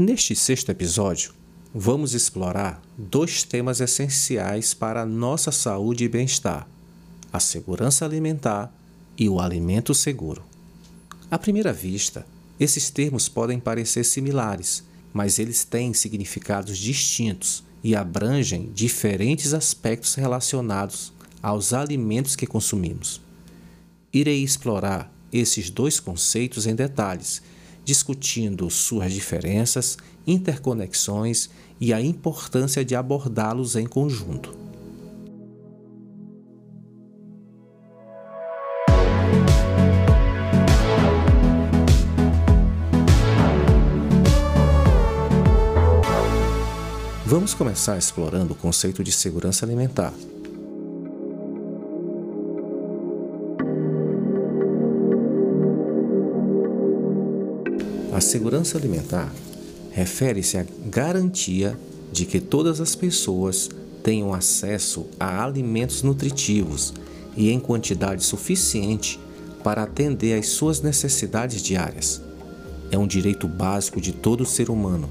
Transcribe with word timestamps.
Neste 0.00 0.32
sexto 0.36 0.70
episódio, 0.70 1.32
vamos 1.74 2.14
explorar 2.14 2.80
dois 2.96 3.42
temas 3.42 3.80
essenciais 3.80 4.72
para 4.72 5.02
a 5.02 5.04
nossa 5.04 5.50
saúde 5.50 6.04
e 6.04 6.08
bem-estar: 6.08 6.68
a 7.32 7.40
segurança 7.40 8.04
alimentar 8.04 8.72
e 9.18 9.28
o 9.28 9.40
alimento 9.40 9.92
seguro. 9.92 10.44
À 11.28 11.36
primeira 11.36 11.72
vista, 11.72 12.24
esses 12.60 12.90
termos 12.90 13.28
podem 13.28 13.58
parecer 13.58 14.04
similares, 14.04 14.84
mas 15.12 15.40
eles 15.40 15.64
têm 15.64 15.92
significados 15.92 16.78
distintos 16.78 17.64
e 17.82 17.96
abrangem 17.96 18.70
diferentes 18.72 19.52
aspectos 19.52 20.14
relacionados 20.14 21.12
aos 21.42 21.72
alimentos 21.72 22.36
que 22.36 22.46
consumimos. 22.46 23.20
Irei 24.12 24.44
explorar 24.44 25.12
esses 25.32 25.70
dois 25.70 25.98
conceitos 25.98 26.68
em 26.68 26.74
detalhes 26.76 27.42
discutindo 27.88 28.68
suas 28.68 29.14
diferenças, 29.14 29.96
interconexões 30.26 31.48
e 31.80 31.90
a 31.90 31.98
importância 31.98 32.84
de 32.84 32.94
abordá-los 32.94 33.76
em 33.76 33.86
conjunto. 33.86 34.54
Vamos 47.24 47.54
começar 47.54 47.96
explorando 47.96 48.52
o 48.52 48.56
conceito 48.56 49.02
de 49.02 49.12
segurança 49.12 49.64
alimentar. 49.64 50.12
A 58.12 58.20
segurança 58.20 58.78
alimentar 58.78 59.32
refere-se 59.90 60.56
à 60.56 60.64
garantia 60.86 61.78
de 62.10 62.24
que 62.24 62.40
todas 62.40 62.80
as 62.80 62.94
pessoas 62.94 63.68
tenham 64.02 64.32
acesso 64.32 65.06
a 65.20 65.44
alimentos 65.44 66.02
nutritivos 66.02 66.94
e 67.36 67.50
em 67.50 67.60
quantidade 67.60 68.24
suficiente 68.24 69.20
para 69.62 69.82
atender 69.82 70.38
às 70.38 70.48
suas 70.48 70.80
necessidades 70.80 71.62
diárias. 71.62 72.22
É 72.90 72.96
um 72.96 73.06
direito 73.06 73.46
básico 73.46 74.00
de 74.00 74.12
todo 74.12 74.46
ser 74.46 74.70
humano. 74.70 75.08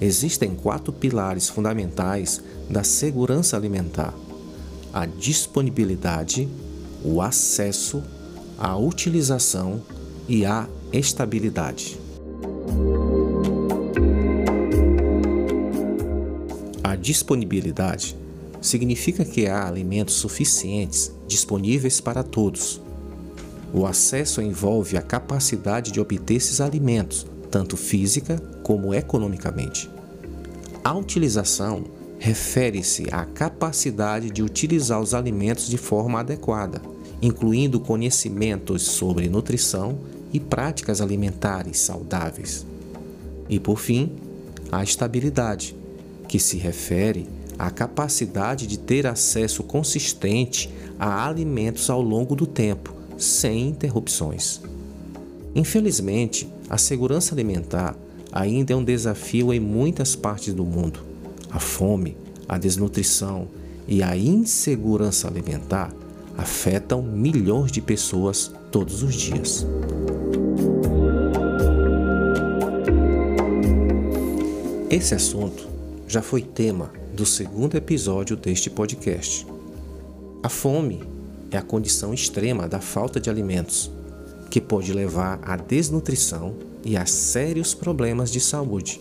Existem 0.00 0.54
quatro 0.54 0.92
pilares 0.92 1.48
fundamentais 1.48 2.40
da 2.70 2.82
segurança 2.82 3.56
alimentar: 3.56 4.14
a 4.92 5.04
disponibilidade, 5.04 6.48
o 7.04 7.20
acesso, 7.20 8.02
a 8.58 8.74
utilização 8.76 9.82
e 10.26 10.46
a 10.46 10.66
estabilidade. 10.98 11.98
A 16.82 16.94
disponibilidade 16.94 18.16
significa 18.60 19.24
que 19.24 19.46
há 19.46 19.66
alimentos 19.66 20.14
suficientes 20.14 21.12
disponíveis 21.26 22.00
para 22.00 22.22
todos. 22.22 22.80
O 23.72 23.84
acesso 23.84 24.40
envolve 24.40 24.96
a 24.96 25.02
capacidade 25.02 25.90
de 25.90 26.00
obter 26.00 26.36
esses 26.36 26.60
alimentos, 26.60 27.26
tanto 27.50 27.76
física 27.76 28.38
como 28.62 28.94
economicamente. 28.94 29.90
A 30.84 30.94
utilização 30.94 31.84
refere-se 32.18 33.06
à 33.10 33.24
capacidade 33.24 34.30
de 34.30 34.42
utilizar 34.42 35.00
os 35.00 35.12
alimentos 35.12 35.68
de 35.68 35.76
forma 35.76 36.20
adequada, 36.20 36.80
incluindo 37.20 37.80
conhecimentos 37.80 38.82
sobre 38.82 39.28
nutrição 39.28 39.98
e 40.34 40.40
práticas 40.40 41.00
alimentares 41.00 41.78
saudáveis. 41.78 42.66
E 43.48 43.60
por 43.60 43.78
fim, 43.78 44.10
a 44.72 44.82
estabilidade, 44.82 45.76
que 46.26 46.40
se 46.40 46.56
refere 46.56 47.28
à 47.56 47.70
capacidade 47.70 48.66
de 48.66 48.76
ter 48.76 49.06
acesso 49.06 49.62
consistente 49.62 50.68
a 50.98 51.28
alimentos 51.28 51.88
ao 51.88 52.02
longo 52.02 52.34
do 52.34 52.48
tempo, 52.48 52.92
sem 53.16 53.68
interrupções. 53.68 54.60
Infelizmente, 55.54 56.48
a 56.68 56.76
segurança 56.76 57.32
alimentar 57.32 57.96
ainda 58.32 58.72
é 58.72 58.76
um 58.76 58.82
desafio 58.82 59.54
em 59.54 59.60
muitas 59.60 60.16
partes 60.16 60.52
do 60.52 60.64
mundo. 60.64 60.98
A 61.48 61.60
fome, 61.60 62.16
a 62.48 62.58
desnutrição 62.58 63.46
e 63.86 64.02
a 64.02 64.16
insegurança 64.16 65.28
alimentar 65.28 65.94
afetam 66.36 67.00
milhões 67.00 67.70
de 67.70 67.80
pessoas 67.80 68.50
todos 68.74 69.04
os 69.04 69.14
dias. 69.14 69.64
Esse 74.90 75.14
assunto 75.14 75.68
já 76.08 76.20
foi 76.20 76.42
tema 76.42 76.90
do 77.14 77.24
segundo 77.24 77.76
episódio 77.76 78.36
deste 78.36 78.68
podcast. 78.68 79.46
A 80.42 80.48
fome 80.48 81.04
é 81.52 81.56
a 81.56 81.62
condição 81.62 82.12
extrema 82.12 82.66
da 82.66 82.80
falta 82.80 83.20
de 83.20 83.30
alimentos, 83.30 83.92
que 84.50 84.60
pode 84.60 84.92
levar 84.92 85.38
à 85.44 85.54
desnutrição 85.54 86.56
e 86.84 86.96
a 86.96 87.06
sérios 87.06 87.74
problemas 87.74 88.28
de 88.28 88.40
saúde. 88.40 89.00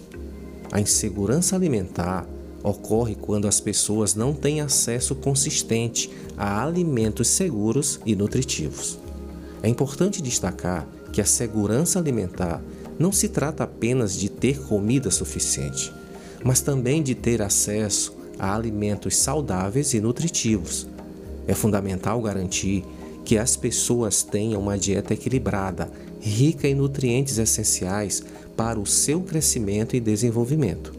A 0.72 0.80
insegurança 0.80 1.56
alimentar 1.56 2.28
ocorre 2.62 3.16
quando 3.16 3.48
as 3.48 3.60
pessoas 3.60 4.14
não 4.14 4.36
têm 4.36 4.62
acesso 4.62 5.16
consistente 5.16 6.12
a 6.38 6.64
alimentos 6.64 7.28
seguros 7.28 8.00
e 8.06 8.16
nutritivos. 8.16 9.02
É 9.64 9.70
importante 9.70 10.22
destacar 10.22 10.86
que 11.14 11.22
a 11.22 11.26
segurança 11.26 11.98
alimentar 11.98 12.62
não 13.00 13.14
se 13.14 13.30
trata 13.30 13.64
apenas 13.64 14.14
de 14.14 14.28
ter 14.28 14.60
comida 14.60 15.10
suficiente, 15.10 15.92
mas 16.44 16.60
também 16.60 17.02
de 17.02 17.16
ter 17.16 17.42
acesso 17.42 18.14
a 18.38 18.54
alimentos 18.54 19.16
saudáveis 19.16 19.94
e 19.94 20.02
nutritivos. 20.02 20.86
É 21.48 21.54
fundamental 21.54 22.22
garantir 22.22 22.84
que 23.24 23.38
as 23.38 23.56
pessoas 23.56 24.22
tenham 24.22 24.62
uma 24.62 24.78
dieta 24.78 25.14
equilibrada, 25.14 25.90
rica 26.20 26.68
em 26.68 26.76
nutrientes 26.76 27.38
essenciais 27.38 28.22
para 28.58 28.78
o 28.78 28.86
seu 28.86 29.22
crescimento 29.22 29.96
e 29.96 30.02
desenvolvimento. 30.02 30.94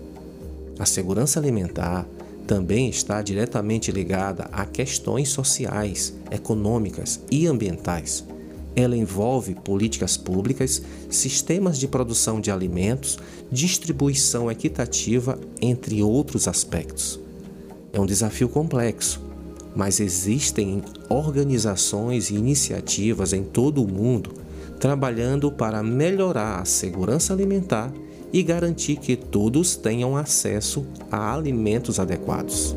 A 0.78 0.86
segurança 0.86 1.38
alimentar 1.38 2.06
também 2.46 2.88
está 2.88 3.20
diretamente 3.20 3.92
ligada 3.92 4.48
a 4.50 4.64
questões 4.64 5.28
sociais, 5.28 6.14
econômicas 6.30 7.20
e 7.30 7.46
ambientais 7.46 8.24
ela 8.76 8.96
envolve 8.96 9.54
políticas 9.54 10.16
públicas, 10.16 10.82
sistemas 11.08 11.78
de 11.78 11.86
produção 11.86 12.40
de 12.40 12.50
alimentos, 12.50 13.18
distribuição 13.50 14.50
equitativa, 14.50 15.38
entre 15.60 16.02
outros 16.02 16.48
aspectos. 16.48 17.20
É 17.92 18.00
um 18.00 18.06
desafio 18.06 18.48
complexo, 18.48 19.20
mas 19.76 20.00
existem 20.00 20.82
organizações 21.08 22.30
e 22.30 22.34
iniciativas 22.34 23.32
em 23.32 23.44
todo 23.44 23.82
o 23.82 23.88
mundo 23.88 24.44
trabalhando 24.84 25.50
para 25.50 25.82
melhorar 25.82 26.60
a 26.60 26.64
segurança 26.66 27.32
alimentar 27.32 27.90
e 28.30 28.42
garantir 28.42 28.96
que 28.96 29.16
todos 29.16 29.76
tenham 29.76 30.14
acesso 30.14 30.84
a 31.10 31.32
alimentos 31.32 31.98
adequados. 31.98 32.76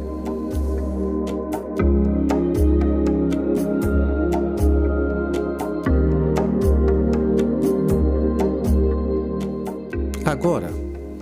Agora, 10.48 10.72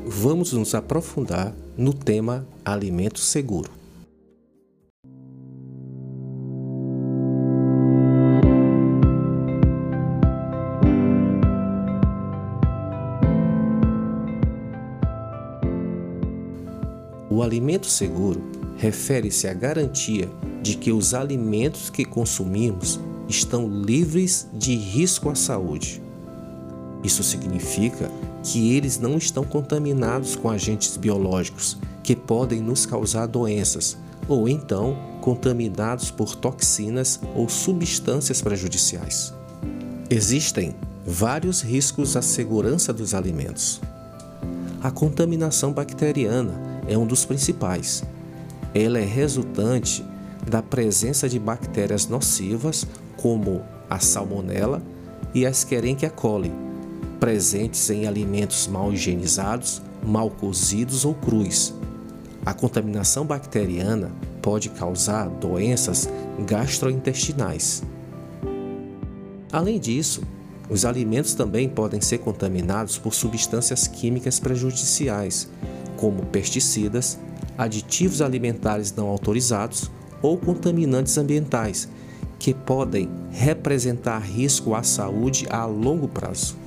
vamos 0.06 0.54
nos 0.54 0.76
aprofundar 0.76 1.52
no 1.76 1.92
tema 1.92 2.48
alimento 2.64 3.20
seguro. 3.20 3.72
O 17.32 17.42
alimento 17.42 17.88
seguro 17.88 18.44
refere-se 18.78 19.48
à 19.48 19.56
garantia 19.56 20.30
de 20.62 20.78
que 20.78 20.92
os 20.92 21.16
alimentos 21.16 21.90
que 21.90 22.06
consumimos 22.06 23.00
estão 23.28 23.68
livres 23.68 24.48
de 24.54 24.76
risco 24.76 25.32
à 25.32 25.36
saúde. 25.36 26.00
Isso 27.04 27.24
significa 27.24 28.12
que 28.46 28.76
eles 28.76 29.00
não 29.00 29.18
estão 29.18 29.44
contaminados 29.44 30.36
com 30.36 30.52
agentes 30.52 30.96
biológicos 30.98 31.78
que 32.04 32.16
podem 32.16 32.62
nos 32.62 32.86
causar 32.86 33.26
doenças, 33.26 33.98
ou 34.28 34.48
então 34.48 34.96
contaminados 35.20 36.12
por 36.12 36.36
toxinas 36.36 37.20
ou 37.36 37.50
substâncias 37.50 38.44
prejudiciais. 38.44 39.34
Existem 40.12 40.76
vários 41.04 41.62
riscos 41.62 42.16
à 42.16 42.22
segurança 42.22 42.94
dos 42.94 43.16
alimentos. 43.16 43.82
A 44.80 44.92
contaminação 44.92 45.74
bacteriana 45.74 46.54
é 46.88 46.96
um 46.96 47.08
dos 47.08 47.26
principais. 47.26 48.04
Ela 48.76 49.00
é 49.00 49.06
resultante 49.06 50.06
da 50.48 50.62
presença 50.62 51.28
de 51.28 51.40
bactérias 51.40 52.08
nocivas 52.08 52.86
como 53.18 53.64
a 53.90 53.98
Salmonella 53.98 54.84
e 55.34 55.48
a 55.48 55.50
Escherichia 55.50 56.12
coli, 56.12 56.54
presentes 57.20 57.90
em 57.90 58.08
alimentos 58.08 58.68
mal 58.68 58.92
higienizados, 58.94 59.82
mal 60.04 60.30
cozidos 60.30 61.06
ou 61.06 61.14
crus. 61.14 61.74
A 62.46 62.54
contaminação 62.54 63.26
bacteriana 63.26 64.12
pode 64.42 64.70
causar 64.70 65.28
doenças 65.28 66.08
gastrointestinais. 66.46 67.84
Além 69.52 69.80
disso, 69.80 70.22
os 70.70 70.86
alimentos 70.86 71.34
também 71.34 71.70
podem 71.70 72.02
ser 72.02 72.20
contaminados 72.20 72.98
por 72.98 73.14
substâncias 73.14 73.88
químicas 73.88 74.40
prejudiciais, 74.40 75.50
como 75.98 76.26
pesticidas, 76.26 77.18
aditivos 77.58 78.22
alimentares 78.22 78.94
não 78.94 79.08
autorizados 79.08 79.90
ou 80.22 80.38
contaminantes 80.38 81.18
ambientais, 81.18 81.88
que 82.38 82.54
podem 82.54 83.10
representar 83.32 84.20
risco 84.20 84.76
à 84.76 84.84
saúde 84.84 85.48
a 85.50 85.66
longo 85.66 86.08
prazo. 86.08 86.65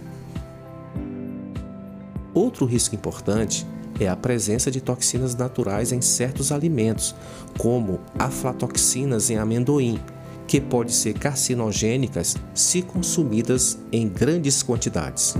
Outro 2.38 2.66
risco 2.66 2.94
importante 2.94 3.66
é 3.98 4.06
a 4.06 4.14
presença 4.14 4.70
de 4.70 4.80
toxinas 4.80 5.34
naturais 5.34 5.90
em 5.90 6.00
certos 6.00 6.52
alimentos, 6.52 7.12
como 7.58 7.98
aflatoxinas 8.16 9.28
em 9.28 9.36
amendoim, 9.36 9.98
que 10.46 10.60
podem 10.60 10.92
ser 10.92 11.14
carcinogênicas 11.14 12.36
se 12.54 12.80
consumidas 12.80 13.76
em 13.90 14.08
grandes 14.08 14.62
quantidades. 14.62 15.34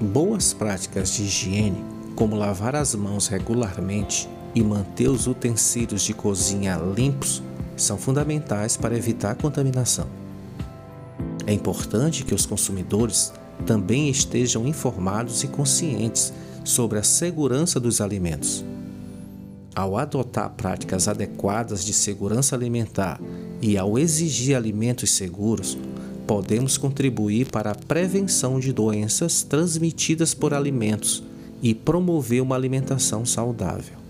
Boas 0.00 0.52
práticas 0.52 1.12
de 1.12 1.24
higiene, 1.24 1.84
como 2.14 2.36
lavar 2.36 2.76
as 2.76 2.94
mãos 2.94 3.26
regularmente 3.26 4.28
e 4.54 4.62
manter 4.62 5.08
os 5.08 5.26
utensílios 5.26 6.02
de 6.02 6.14
cozinha 6.14 6.76
limpos, 6.76 7.42
são 7.76 7.98
fundamentais 7.98 8.76
para 8.76 8.96
evitar 8.96 9.34
contaminação. 9.34 10.21
É 11.46 11.52
importante 11.52 12.24
que 12.24 12.34
os 12.34 12.46
consumidores 12.46 13.32
também 13.66 14.08
estejam 14.08 14.66
informados 14.66 15.42
e 15.44 15.48
conscientes 15.48 16.32
sobre 16.64 16.98
a 16.98 17.02
segurança 17.02 17.78
dos 17.78 18.00
alimentos 18.00 18.64
ao 19.74 19.96
adotar 19.96 20.50
práticas 20.50 21.08
adequadas 21.08 21.84
de 21.84 21.92
segurança 21.92 22.54
alimentar 22.54 23.20
e 23.60 23.78
ao 23.78 23.98
exigir 23.98 24.56
alimentos 24.56 25.10
seguros, 25.10 25.78
podemos 26.26 26.76
contribuir 26.76 27.50
para 27.50 27.70
a 27.70 27.74
prevenção 27.74 28.60
de 28.60 28.72
doenças 28.72 29.42
transmitidas 29.42 30.34
por 30.34 30.52
alimentos 30.52 31.22
e 31.62 31.74
promover 31.74 32.42
uma 32.42 32.56
alimentação 32.56 33.24
saudável. 33.24 34.01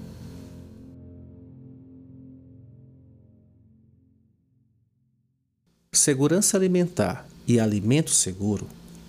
Segurança 5.95 6.57
alimentar 6.57 7.29
e 7.47 7.61
alimento 7.61 8.13
seguro 8.13 8.67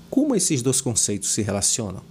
como 0.09 0.35
esses 0.35 0.61
dois 0.61 0.81
conceitos 0.81 1.29
se 1.29 1.41
relacionam? 1.41 2.01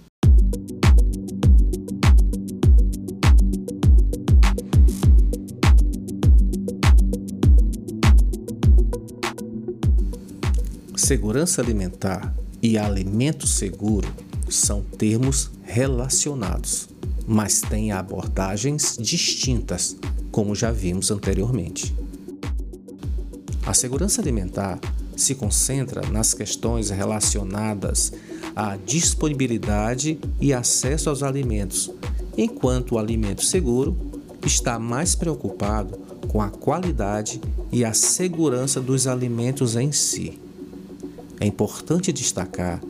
Segurança 10.95 11.61
alimentar 11.61 12.35
e 12.59 12.75
alimento 12.75 13.45
seguro 13.45 14.11
são 14.49 14.81
termos 14.81 15.51
relacionados, 15.61 16.89
mas 17.27 17.61
têm 17.61 17.91
abordagens 17.91 18.97
distintas, 18.99 19.95
como 20.31 20.55
já 20.55 20.71
vimos 20.71 21.11
anteriormente. 21.11 21.93
A 23.65 23.73
segurança 23.73 24.21
alimentar 24.21 24.79
se 25.15 25.35
concentra 25.35 26.01
nas 26.09 26.33
questões 26.33 26.89
relacionadas 26.89 28.11
à 28.55 28.75
disponibilidade 28.75 30.19
e 30.41 30.53
acesso 30.53 31.09
aos 31.09 31.23
alimentos, 31.23 31.89
enquanto 32.37 32.93
o 32.93 32.99
alimento 32.99 33.43
seguro 33.43 33.95
está 34.45 34.77
mais 34.77 35.15
preocupado 35.15 35.97
com 36.27 36.41
a 36.41 36.49
qualidade 36.49 37.39
e 37.71 37.85
a 37.85 37.93
segurança 37.93 38.81
dos 38.81 39.07
alimentos 39.07 39.75
em 39.75 39.91
si. 39.91 40.39
É 41.39 41.45
importante 41.45 42.11
destacar 42.11 42.81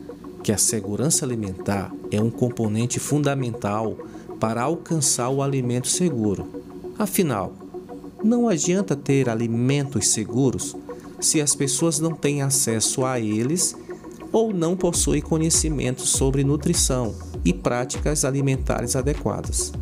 que 0.42 0.52
a 0.52 0.58
segurança 0.58 1.24
alimentar 1.24 1.92
é 2.10 2.20
um 2.20 2.30
componente 2.30 2.98
fundamental 2.98 3.96
para 4.40 4.62
alcançar 4.62 5.30
o 5.30 5.42
alimento 5.42 5.88
seguro. 5.88 6.46
Afinal, 6.98 7.63
não 8.24 8.48
adianta 8.48 8.96
ter 8.96 9.28
alimentos 9.28 10.08
seguros 10.08 10.74
se 11.20 11.42
as 11.42 11.54
pessoas 11.54 12.00
não 12.00 12.12
têm 12.12 12.40
acesso 12.40 13.04
a 13.04 13.20
eles 13.20 13.76
ou 14.32 14.52
não 14.52 14.74
possuem 14.74 15.20
conhecimento 15.20 16.06
sobre 16.06 16.42
nutrição 16.42 17.14
e 17.44 17.52
práticas 17.52 18.24
alimentares 18.24 18.96
adequadas. 18.96 19.72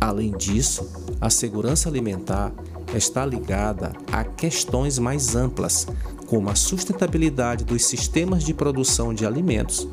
Além 0.00 0.30
disso, 0.30 0.88
a 1.20 1.28
segurança 1.28 1.88
alimentar 1.88 2.54
está 2.94 3.26
ligada 3.26 3.92
a 4.12 4.22
questões 4.22 4.98
mais 4.98 5.34
amplas, 5.34 5.88
como 6.26 6.48
a 6.48 6.54
sustentabilidade 6.54 7.64
dos 7.64 7.84
sistemas 7.84 8.44
de 8.44 8.54
produção 8.54 9.12
de 9.12 9.26
alimentos, 9.26 9.88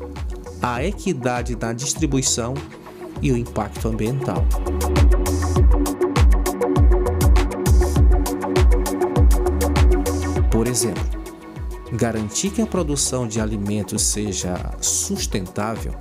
a 0.62 0.84
equidade 0.84 1.56
na 1.56 1.72
distribuição 1.72 2.54
e 3.20 3.32
o 3.32 3.36
impacto 3.36 3.88
ambiental. 3.88 4.44
Por 10.56 10.66
exemplo, 10.66 11.04
garantir 11.92 12.48
que 12.48 12.62
a 12.62 12.66
produção 12.66 13.28
de 13.28 13.42
alimentos 13.42 14.00
seja 14.00 14.56
sustentável, 14.80 15.94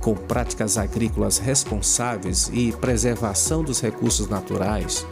com 0.00 0.14
práticas 0.14 0.78
agrícolas 0.78 1.38
responsáveis 1.38 2.48
e 2.52 2.70
preservação 2.70 3.64
dos 3.64 3.80
recursos 3.80 4.28
naturais, 4.28 5.04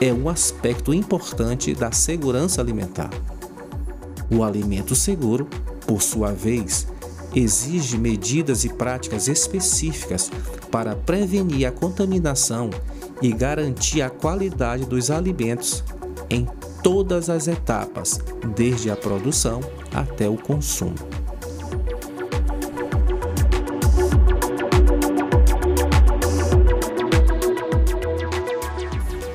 é 0.00 0.10
um 0.14 0.30
aspecto 0.30 0.94
importante 0.94 1.74
da 1.74 1.92
segurança 1.92 2.62
alimentar. 2.62 3.10
O 4.34 4.42
alimento 4.42 4.94
seguro, 4.94 5.46
por 5.86 6.00
sua 6.00 6.32
vez, 6.32 6.86
exige 7.34 7.98
medidas 7.98 8.64
e 8.64 8.70
práticas 8.70 9.28
específicas 9.28 10.30
para 10.70 10.96
prevenir 10.96 11.66
a 11.66 11.70
contaminação 11.70 12.70
e 13.20 13.30
garantir 13.30 14.00
a 14.00 14.08
qualidade 14.08 14.86
dos 14.86 15.10
alimentos 15.10 15.84
em 16.30 16.46
todas 16.82 17.30
as 17.30 17.46
etapas, 17.46 18.20
desde 18.56 18.90
a 18.90 18.96
produção 18.96 19.60
até 19.94 20.28
o 20.28 20.36
consumo. 20.36 20.94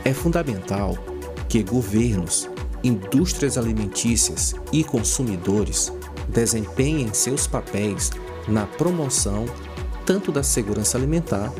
É 0.03 0.13
fundamental 0.13 0.97
que 1.47 1.63
governos 1.63 2.49
indústrias 2.83 3.57
alimentícias 3.57 4.55
e 4.71 4.83
consumidores 4.83 5.91
desempenhem 6.27 7.13
seus 7.13 7.47
papéis 7.47 8.11
na 8.47 8.65
promoção 8.65 9.45
tanto 10.05 10.31
da 10.31 10.43
segurança 10.43 10.97
alimentar 10.97 11.51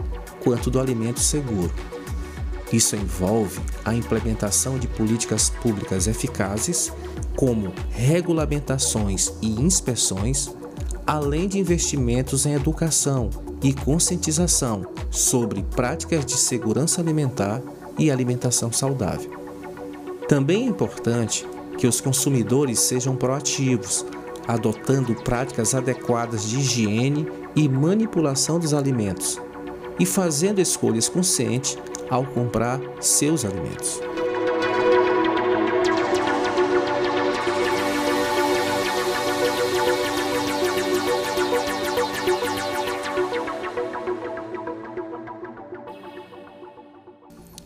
quanto 0.44 0.70
do 0.70 0.80
alimento 0.80 1.20
seguro. 1.20 1.74
Isso 2.72 2.96
envolve 2.96 3.62
a 3.86 3.94
implementação 3.94 4.78
de 4.78 4.88
políticas 4.88 5.50
públicas 5.50 6.08
eficazes, 6.08 6.92
como 7.36 7.72
regulamentações 7.92 9.32
e 9.42 9.50
inspeções, 9.62 10.50
além 11.06 11.48
de 11.48 11.60
investimentos 11.60 12.46
em 12.46 12.54
educação 12.54 13.30
e 13.64 13.74
conscientização 13.74 14.86
sobre 15.10 15.64
práticas 15.64 16.26
de 16.26 16.36
segurança 16.36 17.00
alimentar 17.00 17.62
e 17.98 18.12
alimentação 18.12 18.72
saudável. 18.72 19.32
Também 20.28 20.64
é 20.66 20.68
importante 20.68 21.48
que 21.78 21.88
os 21.88 22.02
consumidores 22.02 22.80
sejam 22.80 23.16
proativos, 23.16 24.06
adotando 24.48 25.16
práticas 25.16 25.74
adequadas 25.74 26.50
de 26.50 26.60
higiene 26.60 27.28
e 27.56 27.70
manipulação 27.70 28.60
dos 28.60 28.74
alimentos 28.74 29.40
e 30.00 30.06
fazendo 30.06 30.60
escolhas 30.60 31.10
conscientes 31.10 31.78
ao 32.10 32.26
comprar 32.26 32.80
seus 33.00 33.44
alimentos. 33.46 34.02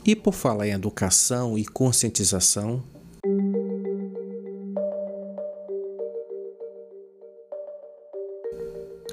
E 0.03 0.15
por 0.15 0.33
falar 0.33 0.67
em 0.67 0.71
educação 0.71 1.57
e 1.57 1.63
conscientização, 1.63 2.83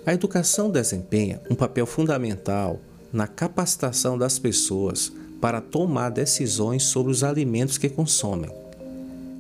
a 0.04 0.14
educação 0.14 0.70
desempenha 0.70 1.42
um 1.50 1.54
papel 1.54 1.86
fundamental 1.86 2.80
na 3.12 3.26
capacitação 3.26 4.16
das 4.16 4.38
pessoas 4.38 5.12
para 5.40 5.60
tomar 5.60 6.10
decisões 6.10 6.84
sobre 6.84 7.12
os 7.12 7.22
alimentos 7.22 7.78
que 7.78 7.88
consomem. 7.88 8.50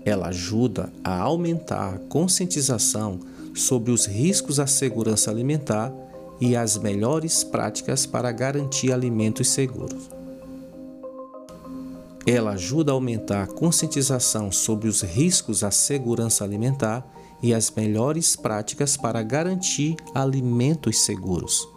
Ela 0.04 0.28
ajuda 0.28 0.92
a 1.02 1.18
aumentar 1.20 1.94
a 1.94 1.98
conscientização 1.98 3.20
sobre 3.54 3.90
os 3.90 4.06
riscos 4.06 4.60
à 4.60 4.66
segurança 4.66 5.30
alimentar 5.30 5.92
e 6.40 6.56
as 6.56 6.76
melhores 6.76 7.42
práticas 7.42 8.06
para 8.06 8.30
garantir 8.30 8.92
alimentos 8.92 9.48
seguros. 9.48 10.08
Ela 12.26 12.52
ajuda 12.52 12.92
a 12.92 12.94
aumentar 12.94 13.42
a 13.42 13.46
conscientização 13.46 14.52
sobre 14.52 14.88
os 14.88 15.02
riscos 15.02 15.64
à 15.64 15.70
segurança 15.70 16.44
alimentar 16.44 17.06
e 17.42 17.54
as 17.54 17.70
melhores 17.70 18.36
práticas 18.36 18.96
para 18.96 19.22
garantir 19.22 19.96
alimentos 20.14 21.00
seguros. 21.00 21.68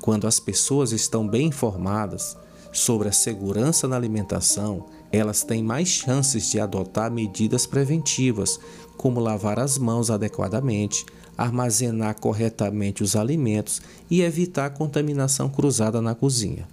Quando 0.00 0.26
as 0.26 0.40
pessoas 0.40 0.90
estão 0.90 1.28
bem 1.28 1.48
informadas 1.48 2.36
sobre 2.72 3.08
a 3.08 3.12
segurança 3.12 3.86
na 3.86 3.96
alimentação, 3.96 4.86
elas 5.12 5.44
têm 5.44 5.62
mais 5.62 5.88
chances 5.88 6.50
de 6.50 6.58
adotar 6.58 7.10
medidas 7.10 7.66
preventivas, 7.66 8.58
como 8.96 9.20
lavar 9.20 9.58
as 9.58 9.76
mãos 9.76 10.10
adequadamente, 10.10 11.04
armazenar 11.36 12.18
corretamente 12.18 13.02
os 13.02 13.14
alimentos 13.14 13.82
e 14.10 14.22
evitar 14.22 14.66
a 14.66 14.70
contaminação 14.70 15.48
cruzada 15.48 16.00
na 16.00 16.14
cozinha. 16.14 16.66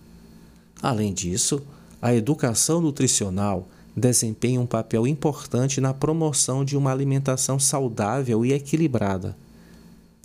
Além 0.81 1.13
disso, 1.13 1.61
a 2.01 2.13
educação 2.13 2.79
nutricional 2.79 3.67
desempenha 3.95 4.61
um 4.61 4.65
papel 4.65 5.05
importante 5.05 5.81
na 5.81 5.93
promoção 5.93 6.63
de 6.63 6.77
uma 6.77 6.91
alimentação 6.91 7.59
saudável 7.59 8.45
e 8.45 8.53
equilibrada. 8.53 9.35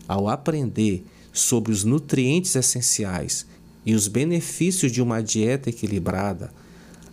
Ao 0.07 0.29
aprender 0.29 1.05
sobre 1.33 1.73
os 1.73 1.83
nutrientes 1.83 2.55
essenciais 2.55 3.47
e 3.85 3.95
os 3.95 4.09
benefícios 4.09 4.91
de 4.91 5.03
uma 5.03 5.23
dieta 5.23 5.71
equilibrada, 5.71 6.53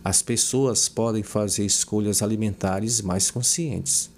as 0.04 0.22
pessoas 0.22 0.88
podem 0.88 1.22
fazer 1.22 1.64
escolhas 1.64 2.22
alimentares 2.22 3.00
mais 3.00 3.30
conscientes. 3.30 4.10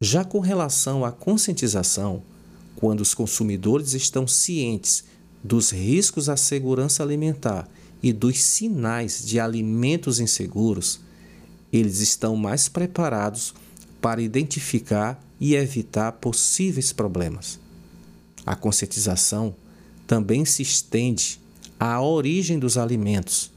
Já 0.00 0.24
com 0.24 0.40
relação 0.40 1.04
à 1.04 1.12
conscientização, 1.12 2.22
quando 2.74 3.00
os 3.00 3.14
consumidores 3.14 3.94
estão 3.94 4.26
cientes 4.26 5.04
dos 5.44 5.70
riscos 5.70 6.28
à 6.28 6.36
segurança 6.36 7.02
alimentar 7.02 7.68
e 8.02 8.12
dos 8.12 8.42
sinais 8.42 9.24
de 9.24 9.38
alimentos 9.38 10.18
inseguros, 10.18 11.00
eles 11.72 12.00
estão 12.00 12.34
mais 12.34 12.68
preparados 12.68 13.54
para 14.00 14.20
identificar 14.20 15.22
e 15.40 15.54
evitar 15.54 16.12
possíveis 16.12 16.92
problemas. 16.92 17.58
A 18.44 18.56
conscientização 18.56 19.54
também 20.12 20.44
se 20.44 20.60
estende 20.60 21.40
à 21.80 21.98
origem 22.02 22.58
dos 22.58 22.76
alimentos. 22.76 23.50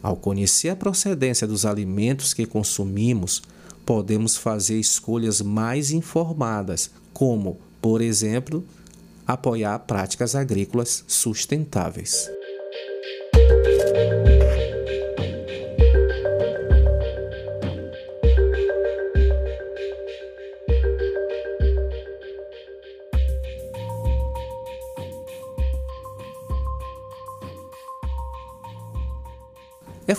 Ao 0.00 0.14
conhecer 0.14 0.68
a 0.68 0.76
procedência 0.76 1.44
dos 1.44 1.66
alimentos 1.66 2.32
que 2.32 2.46
consumimos, 2.46 3.42
podemos 3.84 4.36
fazer 4.36 4.78
escolhas 4.78 5.40
mais 5.40 5.90
informadas, 5.90 6.88
como, 7.12 7.58
por 7.82 8.00
exemplo, 8.00 8.64
apoiar 9.26 9.76
práticas 9.80 10.36
agrícolas 10.36 11.02
sustentáveis. 11.08 12.30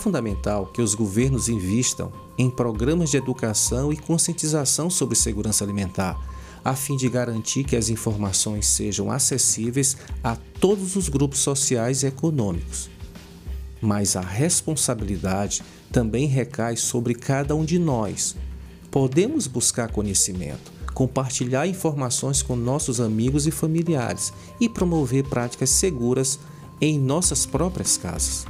Fundamental 0.00 0.66
que 0.66 0.80
os 0.80 0.94
governos 0.94 1.48
invistam 1.48 2.10
em 2.38 2.48
programas 2.48 3.10
de 3.10 3.18
educação 3.18 3.92
e 3.92 3.96
conscientização 3.96 4.88
sobre 4.88 5.14
segurança 5.14 5.62
alimentar, 5.62 6.18
a 6.64 6.74
fim 6.74 6.96
de 6.96 7.08
garantir 7.08 7.64
que 7.64 7.76
as 7.76 7.90
informações 7.90 8.66
sejam 8.66 9.10
acessíveis 9.10 9.96
a 10.24 10.36
todos 10.58 10.96
os 10.96 11.08
grupos 11.08 11.40
sociais 11.40 12.02
e 12.02 12.06
econômicos. 12.06 12.88
Mas 13.80 14.16
a 14.16 14.20
responsabilidade 14.20 15.62
também 15.92 16.26
recai 16.26 16.76
sobre 16.76 17.14
cada 17.14 17.54
um 17.54 17.64
de 17.64 17.78
nós. 17.78 18.36
Podemos 18.90 19.46
buscar 19.46 19.90
conhecimento, 19.92 20.72
compartilhar 20.94 21.66
informações 21.66 22.42
com 22.42 22.56
nossos 22.56 23.00
amigos 23.00 23.46
e 23.46 23.50
familiares 23.50 24.32
e 24.58 24.68
promover 24.68 25.24
práticas 25.24 25.70
seguras 25.70 26.38
em 26.80 26.98
nossas 26.98 27.46
próprias 27.46 27.96
casas 27.96 28.46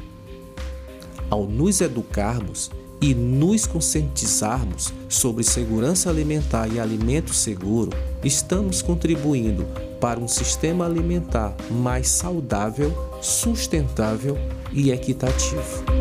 ao 1.31 1.47
nos 1.47 1.81
educarmos 1.81 2.71
e 3.01 3.15
nos 3.15 3.65
conscientizarmos 3.65 4.93
sobre 5.09 5.43
segurança 5.43 6.11
alimentar 6.11 6.69
e 6.69 6.79
alimento 6.79 7.33
seguro, 7.33 7.91
estamos 8.23 8.83
contribuindo 8.83 9.67
para 9.99 10.21
um 10.21 10.29
sistema 10.29 10.85
alimentar 10.85 11.57
mais 11.71 12.09
saudável, 12.09 12.93
sustentável 13.23 14.37
e 14.73 14.91
equitativo. 14.91 16.00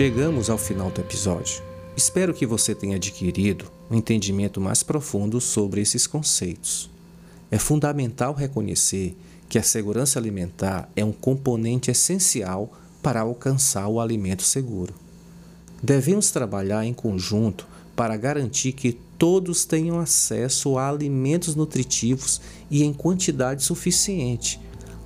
Chegamos 0.00 0.48
ao 0.48 0.56
final 0.56 0.90
do 0.90 1.02
episódio. 1.02 1.62
Espero 1.94 2.32
que 2.32 2.46
você 2.46 2.74
tenha 2.74 2.96
adquirido 2.96 3.70
um 3.90 3.94
entendimento 3.94 4.58
mais 4.58 4.82
profundo 4.82 5.42
sobre 5.42 5.82
esses 5.82 6.06
conceitos. 6.06 6.88
É 7.50 7.58
fundamental 7.58 8.32
reconhecer 8.32 9.14
que 9.46 9.58
a 9.58 9.62
segurança 9.62 10.18
alimentar 10.18 10.88
é 10.96 11.04
um 11.04 11.12
componente 11.12 11.90
essencial 11.90 12.72
para 13.02 13.20
alcançar 13.20 13.88
o 13.88 14.00
alimento 14.00 14.42
seguro. 14.42 14.94
Devemos 15.82 16.30
trabalhar 16.30 16.82
em 16.86 16.94
conjunto 16.94 17.68
para 17.94 18.16
garantir 18.16 18.72
que 18.72 18.98
todos 19.18 19.66
tenham 19.66 20.00
acesso 20.00 20.78
a 20.78 20.88
alimentos 20.88 21.54
nutritivos 21.54 22.40
e 22.70 22.84
em 22.84 22.94
quantidade 22.94 23.62
suficiente 23.62 24.58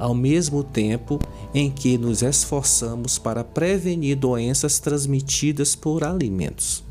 ao 0.04 0.14
mesmo 0.14 0.62
tempo 0.62 1.18
em 1.54 1.70
que 1.70 1.96
nos 1.96 2.20
esforçamos 2.20 3.18
para 3.18 3.42
prevenir 3.42 4.18
doenças 4.18 4.78
transmitidas 4.78 5.74
por 5.74 6.04
alimentos. 6.04 6.84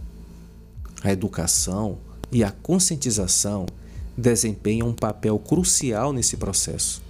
A 1.03 1.11
educação 1.11 1.99
e 2.31 2.43
a 2.43 2.49
conscientização 2.49 3.67
desempenham 4.17 4.87
um 4.87 4.93
papel 4.93 5.37
crucial 5.37 6.11
nesse 6.11 6.37
processo. 6.37 7.03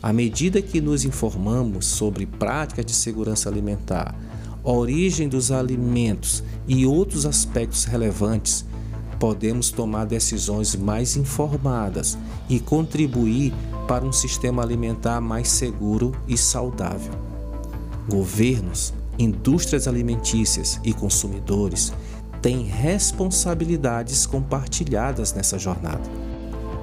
À 0.00 0.12
medida 0.12 0.62
que 0.62 0.80
nos 0.80 1.04
informamos 1.04 1.84
sobre 1.84 2.26
práticas 2.26 2.86
de 2.86 2.92
segurança 2.92 3.48
alimentar, 3.48 4.14
origem 4.62 5.28
dos 5.28 5.50
alimentos 5.50 6.44
e 6.68 6.86
outros 6.86 7.26
aspectos 7.26 7.86
relevantes, 7.86 8.64
podemos 9.20 9.70
tomar 9.70 10.06
decisões 10.06 10.74
mais 10.74 11.14
informadas 11.14 12.16
e 12.48 12.58
contribuir 12.58 13.52
para 13.86 14.04
um 14.04 14.12
sistema 14.12 14.62
alimentar 14.62 15.20
mais 15.20 15.48
seguro 15.48 16.12
e 16.26 16.38
saudável. 16.38 17.12
Governos, 18.08 18.94
indústrias 19.18 19.86
alimentícias 19.86 20.80
e 20.82 20.94
consumidores 20.94 21.92
têm 22.40 22.62
responsabilidades 22.64 24.24
compartilhadas 24.24 25.34
nessa 25.34 25.58
jornada. 25.58 26.00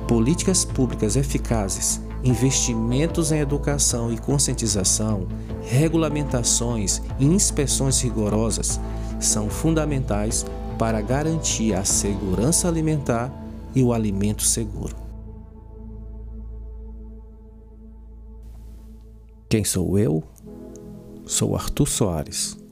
Políticas 0.08 0.64
públicas 0.64 1.16
eficazes, 1.16 2.00
investimentos 2.24 3.32
em 3.32 3.40
educação 3.40 4.14
e 4.14 4.18
conscientização, 4.18 5.28
regulamentações 5.64 7.02
e 7.20 7.26
inspeções 7.26 8.00
rigorosas 8.00 8.80
são 9.20 9.50
fundamentais 9.50 10.46
para 10.78 11.02
garantir 11.02 11.74
a 11.74 11.84
segurança 11.84 12.68
alimentar 12.68 13.32
e 13.76 13.84
o 13.84 13.94
alimento 13.94 14.44
seguro. 14.44 14.96
Quem 19.50 19.64
sou 19.64 19.98
eu? 19.98 20.24
Sou 21.26 21.56
Arthur 21.56 21.88
Soares 21.88 22.67